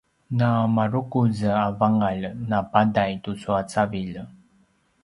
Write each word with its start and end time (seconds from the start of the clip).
na 0.37 0.49
marukuz 0.75 1.37
a 1.63 1.65
vangalj 1.79 2.23
na 2.49 2.59
padai 2.71 3.13
tucu 3.23 3.49
a 3.59 3.61
cavilj 3.71 4.17